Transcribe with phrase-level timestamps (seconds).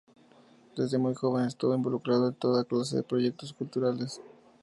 [0.75, 4.19] Desde muy joven estuvo involucrado en toda clase de proyectos culturales.